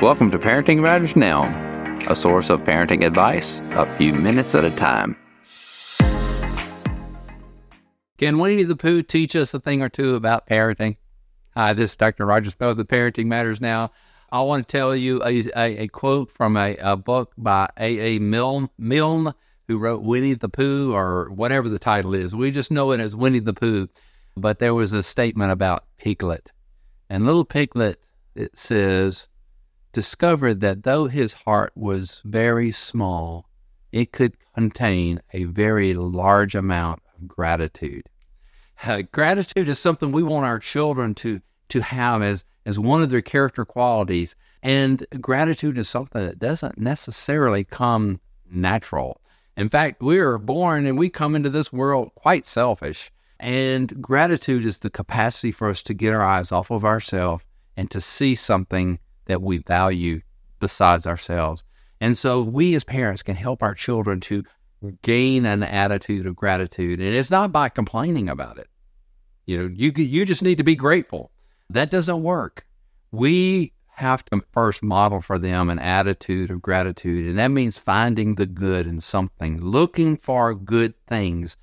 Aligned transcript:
Welcome 0.00 0.30
to 0.30 0.38
Parenting 0.38 0.80
Matters 0.80 1.16
Now, 1.16 1.42
a 2.08 2.14
source 2.14 2.50
of 2.50 2.62
parenting 2.62 3.04
advice 3.04 3.60
a 3.72 3.84
few 3.96 4.14
minutes 4.14 4.54
at 4.54 4.64
a 4.64 4.70
time. 4.70 5.16
Can 8.16 8.38
Winnie 8.38 8.62
the 8.62 8.76
Pooh 8.76 9.02
teach 9.02 9.34
us 9.34 9.52
a 9.54 9.58
thing 9.58 9.82
or 9.82 9.88
two 9.88 10.14
about 10.14 10.46
parenting? 10.46 10.98
Hi, 11.56 11.72
this 11.72 11.90
is 11.90 11.96
Dr. 11.96 12.26
Roger 12.26 12.50
Smith 12.50 12.76
with 12.76 12.86
Parenting 12.86 13.26
Matters 13.26 13.60
Now. 13.60 13.90
I 14.30 14.40
want 14.42 14.68
to 14.68 14.70
tell 14.70 14.94
you 14.94 15.20
a, 15.24 15.42
a, 15.56 15.78
a 15.78 15.88
quote 15.88 16.30
from 16.30 16.56
a, 16.56 16.76
a, 16.76 16.96
book 16.96 17.32
by 17.36 17.68
A. 17.76 17.98
A. 17.98 18.18
Milne, 18.20 18.70
Milne, 18.78 19.34
who 19.66 19.78
wrote 19.78 20.04
Winnie 20.04 20.34
the 20.34 20.48
Pooh, 20.48 20.94
or 20.94 21.28
whatever 21.30 21.68
the 21.68 21.80
title 21.80 22.14
is. 22.14 22.36
We 22.36 22.52
just 22.52 22.70
know 22.70 22.92
it 22.92 23.00
as 23.00 23.16
Winnie 23.16 23.40
the 23.40 23.52
Pooh. 23.52 23.88
But 24.36 24.60
there 24.60 24.74
was 24.74 24.92
a 24.92 25.02
statement 25.02 25.50
about 25.50 25.86
Piglet. 25.98 26.52
And 27.10 27.26
little 27.26 27.44
Piglet, 27.44 28.00
it 28.36 28.56
says, 28.56 29.26
discovered 29.92 30.60
that 30.60 30.82
though 30.82 31.06
his 31.06 31.32
heart 31.32 31.72
was 31.74 32.22
very 32.24 32.70
small, 32.70 33.48
it 33.92 34.12
could 34.12 34.36
contain 34.54 35.20
a 35.32 35.44
very 35.44 35.94
large 35.94 36.54
amount 36.54 37.02
of 37.16 37.26
gratitude. 37.26 38.08
Uh, 38.84 39.02
gratitude 39.12 39.68
is 39.68 39.78
something 39.78 40.12
we 40.12 40.22
want 40.22 40.46
our 40.46 40.58
children 40.58 41.14
to 41.14 41.40
to 41.68 41.80
have 41.80 42.22
as 42.22 42.44
as 42.64 42.78
one 42.78 43.02
of 43.02 43.10
their 43.10 43.22
character 43.22 43.64
qualities, 43.64 44.36
and 44.62 45.06
gratitude 45.20 45.78
is 45.78 45.88
something 45.88 46.24
that 46.24 46.38
doesn't 46.38 46.78
necessarily 46.78 47.64
come 47.64 48.20
natural. 48.50 49.20
In 49.56 49.68
fact, 49.68 50.02
we 50.02 50.18
are 50.18 50.38
born 50.38 50.86
and 50.86 50.98
we 50.98 51.08
come 51.08 51.34
into 51.34 51.50
this 51.50 51.72
world 51.72 52.14
quite 52.14 52.46
selfish. 52.46 53.10
And 53.40 54.00
gratitude 54.02 54.64
is 54.64 54.78
the 54.78 54.90
capacity 54.90 55.50
for 55.50 55.68
us 55.68 55.82
to 55.84 55.94
get 55.94 56.12
our 56.12 56.22
eyes 56.22 56.52
off 56.52 56.70
of 56.70 56.84
ourselves 56.84 57.44
and 57.76 57.90
to 57.90 58.00
see 58.00 58.34
something 58.34 58.98
that 59.28 59.40
we 59.40 59.58
value 59.58 60.20
besides 60.58 61.06
ourselves. 61.06 61.62
And 62.00 62.18
so 62.18 62.42
we 62.42 62.74
as 62.74 62.84
parents 62.84 63.22
can 63.22 63.36
help 63.36 63.62
our 63.62 63.74
children 63.74 64.20
to 64.20 64.44
gain 65.02 65.46
an 65.46 65.62
attitude 65.62 66.26
of 66.26 66.36
gratitude. 66.36 67.00
And 67.00 67.14
it's 67.14 67.30
not 67.30 67.52
by 67.52 67.68
complaining 67.68 68.28
about 68.28 68.58
it. 68.58 68.68
You 69.46 69.58
know, 69.58 69.74
you 69.74 69.92
you 69.96 70.24
just 70.24 70.42
need 70.42 70.58
to 70.58 70.64
be 70.64 70.76
grateful. 70.76 71.30
That 71.70 71.90
doesn't 71.90 72.22
work. 72.22 72.66
We 73.10 73.72
have 73.88 74.24
to 74.26 74.42
first 74.52 74.82
model 74.82 75.20
for 75.20 75.38
them 75.38 75.70
an 75.70 75.78
attitude 75.78 76.50
of 76.50 76.62
gratitude, 76.62 77.26
and 77.26 77.38
that 77.38 77.48
means 77.48 77.78
finding 77.78 78.34
the 78.34 78.46
good 78.46 78.86
in 78.86 79.00
something, 79.00 79.60
looking 79.60 80.16
for 80.16 80.54
good 80.54 80.94
things. 81.06 81.56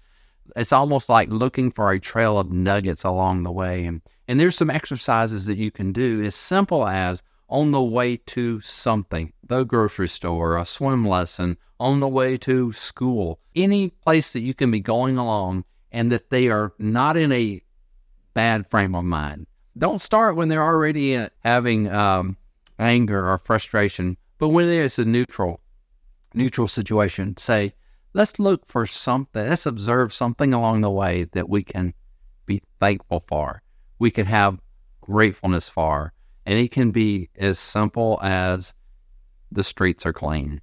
It's 0.55 0.73
almost 0.73 1.09
like 1.09 1.29
looking 1.29 1.71
for 1.71 1.91
a 1.91 1.99
trail 1.99 2.39
of 2.39 2.51
nuggets 2.51 3.03
along 3.03 3.43
the 3.43 3.51
way. 3.51 3.85
And, 3.85 4.01
and 4.27 4.39
there's 4.39 4.55
some 4.55 4.69
exercises 4.69 5.45
that 5.45 5.57
you 5.57 5.71
can 5.71 5.91
do 5.91 6.23
as 6.23 6.35
simple 6.35 6.87
as 6.87 7.23
on 7.49 7.71
the 7.71 7.81
way 7.81 8.17
to 8.17 8.59
something, 8.61 9.31
the 9.43 9.63
grocery 9.63 10.07
store, 10.07 10.57
a 10.57 10.65
swim 10.65 11.07
lesson, 11.07 11.57
on 11.79 11.99
the 11.99 12.07
way 12.07 12.37
to 12.37 12.71
school, 12.71 13.39
any 13.55 13.89
place 13.89 14.33
that 14.33 14.39
you 14.39 14.53
can 14.53 14.71
be 14.71 14.79
going 14.79 15.17
along 15.17 15.63
and 15.91 16.11
that 16.11 16.29
they 16.29 16.49
are 16.49 16.73
not 16.79 17.17
in 17.17 17.31
a 17.31 17.61
bad 18.33 18.69
frame 18.69 18.95
of 18.95 19.03
mind. 19.03 19.47
Don't 19.77 20.01
start 20.01 20.35
when 20.35 20.47
they're 20.47 20.63
already 20.63 21.25
having 21.39 21.91
um, 21.91 22.37
anger 22.79 23.29
or 23.29 23.37
frustration, 23.37 24.17
but 24.37 24.49
when 24.49 24.67
there's 24.67 24.99
a 24.99 25.05
neutral, 25.05 25.61
neutral 26.33 26.67
situation, 26.67 27.35
say, 27.37 27.73
let's 28.13 28.39
look 28.39 28.65
for 28.65 28.85
something, 28.85 29.47
let's 29.47 29.65
observe 29.65 30.13
something 30.13 30.53
along 30.53 30.81
the 30.81 30.91
way 30.91 31.25
that 31.33 31.49
we 31.49 31.63
can 31.63 31.93
be 32.45 32.61
thankful 32.79 33.19
for, 33.19 33.61
we 33.99 34.11
can 34.11 34.25
have 34.25 34.59
gratefulness 35.01 35.69
for, 35.69 36.13
and 36.45 36.59
it 36.59 36.71
can 36.71 36.91
be 36.91 37.29
as 37.37 37.59
simple 37.59 38.19
as 38.21 38.73
the 39.51 39.63
streets 39.63 40.05
are 40.05 40.13
clean. 40.13 40.61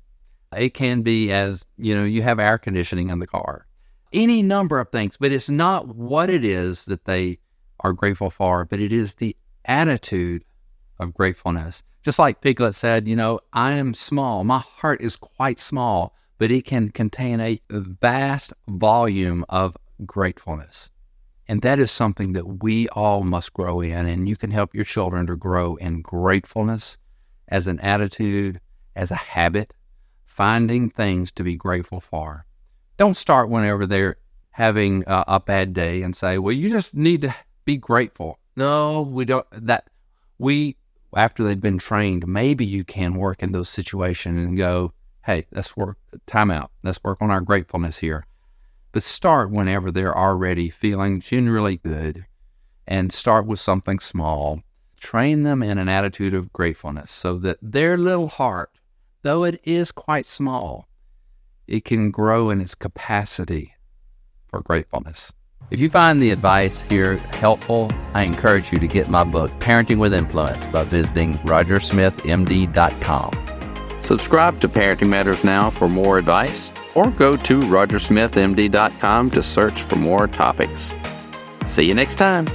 It 0.56 0.75
can 0.75 1.02
be 1.02 1.33
as, 1.33 1.64
you 1.78 1.94
know, 1.94 2.05
you 2.05 2.22
have 2.22 2.38
air 2.38 2.58
conditioning 2.58 3.11
in 3.11 3.19
the 3.19 3.27
car. 3.27 3.66
Any 4.12 4.43
number 4.43 4.78
of 4.78 4.91
things, 4.91 5.16
but 5.16 5.32
it's 5.32 5.48
not 5.48 5.94
what 5.97 6.28
it 6.28 6.44
is 6.44 6.84
that 6.84 7.06
they 7.06 7.38
are 7.81 7.93
grateful 7.93 8.31
for, 8.31 8.66
but 8.66 8.78
it 8.78 8.93
is 8.93 9.15
the 9.15 9.34
attitude 9.65 10.44
of 10.98 11.15
gratefulness. 11.15 11.82
Just 12.03 12.19
like 12.19 12.41
Piglet 12.41 12.75
said, 12.75 13.09
you 13.09 13.16
know, 13.16 13.41
I 13.53 13.72
am 13.72 13.94
small. 13.94 14.44
My 14.44 14.59
heart 14.59 15.00
is 15.00 15.16
quite 15.16 15.59
small, 15.59 16.14
but 16.38 16.50
it 16.50 16.64
can 16.64 16.91
contain 16.91 17.41
a 17.41 17.60
vast 17.70 18.53
volume 18.69 19.44
of 19.49 19.76
gratefulness. 20.04 20.91
And 21.52 21.60
that 21.60 21.78
is 21.78 21.90
something 21.90 22.32
that 22.32 22.62
we 22.62 22.88
all 22.88 23.24
must 23.24 23.52
grow 23.52 23.82
in. 23.82 24.06
And 24.06 24.26
you 24.26 24.36
can 24.36 24.50
help 24.50 24.74
your 24.74 24.86
children 24.86 25.26
to 25.26 25.36
grow 25.36 25.76
in 25.76 26.00
gratefulness 26.00 26.96
as 27.46 27.66
an 27.66 27.78
attitude, 27.80 28.58
as 28.96 29.10
a 29.10 29.16
habit, 29.16 29.74
finding 30.24 30.88
things 30.88 31.30
to 31.32 31.42
be 31.44 31.56
grateful 31.56 32.00
for. 32.00 32.46
Don't 32.96 33.18
start 33.18 33.50
whenever 33.50 33.86
they're 33.86 34.16
having 34.52 35.04
a, 35.06 35.24
a 35.28 35.40
bad 35.40 35.74
day 35.74 36.00
and 36.00 36.16
say, 36.16 36.38
well, 36.38 36.54
you 36.54 36.70
just 36.70 36.94
need 36.94 37.20
to 37.20 37.34
be 37.66 37.76
grateful. 37.76 38.38
No, 38.56 39.02
we 39.02 39.26
don't. 39.26 39.46
That 39.52 39.90
we, 40.38 40.78
after 41.14 41.44
they've 41.44 41.60
been 41.60 41.76
trained, 41.76 42.26
maybe 42.26 42.64
you 42.64 42.82
can 42.82 43.16
work 43.16 43.42
in 43.42 43.52
those 43.52 43.69
situations 43.69 44.38
and 44.38 44.56
go, 44.56 44.94
hey, 45.26 45.44
let's 45.52 45.76
work, 45.76 45.98
time 46.26 46.50
out. 46.50 46.70
Let's 46.82 47.04
work 47.04 47.20
on 47.20 47.30
our 47.30 47.42
gratefulness 47.42 47.98
here. 47.98 48.24
But 48.92 49.03
start 49.03 49.50
whenever 49.50 49.91
they're 49.91 50.16
already 50.16 50.69
feeling 50.69 51.20
generally 51.20 51.78
good 51.78 52.26
and 52.86 53.12
start 53.12 53.47
with 53.47 53.58
something 53.58 53.98
small. 53.98 54.60
Train 55.00 55.42
them 55.42 55.62
in 55.62 55.78
an 55.78 55.88
attitude 55.88 56.34
of 56.34 56.53
gratefulness 56.53 57.10
so 57.10 57.38
that 57.38 57.58
their 57.62 57.97
little 57.97 58.28
heart, 58.28 58.70
though 59.22 59.44
it 59.44 59.60
is 59.64 59.91
quite 59.91 60.26
small, 60.26 60.88
it 61.66 61.84
can 61.84 62.10
grow 62.10 62.50
in 62.50 62.60
its 62.60 62.75
capacity 62.75 63.75
for 64.48 64.60
gratefulness. 64.60 65.32
If 65.70 65.81
you 65.81 65.88
find 65.88 66.20
the 66.20 66.31
advice 66.31 66.82
here 66.82 67.16
helpful, 67.16 67.91
I 68.12 68.25
encourage 68.25 68.72
you 68.72 68.78
to 68.78 68.86
get 68.86 69.08
my 69.08 69.25
book, 69.25 69.50
Parenting 69.52 69.98
with 69.98 70.12
Influence, 70.12 70.66
by 70.66 70.84
visiting 70.84 71.34
rogersmithmd.com. 71.38 74.02
Subscribe 74.02 74.60
to 74.60 74.69
Parenting 74.69 75.08
Matters 75.08 75.44
Now 75.44 75.70
for 75.70 75.88
more 75.88 76.19
advice 76.19 76.70
or 76.94 77.10
go 77.10 77.36
to 77.36 77.60
rogersmithmd.com 77.60 79.30
to 79.30 79.42
search 79.42 79.82
for 79.82 79.97
more 79.97 80.26
topics. 80.28 80.94
See 81.66 81.84
you 81.84 81.94
next 81.94 82.16
time. 82.16 82.47